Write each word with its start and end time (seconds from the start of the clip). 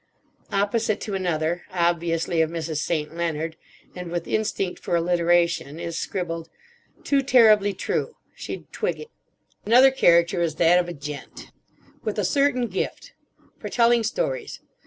Opposite 0.51 0.99
to 1.01 1.13
another—obviously 1.13 2.41
of 2.41 2.49
Mrs. 2.49 2.77
St. 2.77 3.15
Leonard, 3.15 3.55
and 3.95 4.09
with 4.09 4.27
instinct 4.27 4.81
for 4.81 4.95
alliteration—is 4.95 5.95
scribbled; 5.95 6.49
"Too 7.03 7.21
terribly 7.21 7.71
true. 7.73 8.15
She'd 8.33 8.71
twig 8.73 8.99
it." 8.99 9.11
Another 9.63 9.91
character 9.91 10.41
is 10.41 10.55
that 10.55 10.79
of 10.79 10.87
a 10.89 10.93
gent: 10.93 11.51
"With 12.03 12.17
a 12.17 12.25
certain 12.25 12.65
gift. 12.65 13.13
For 13.59 13.69
telling 13.69 14.03
stories. 14.03 14.59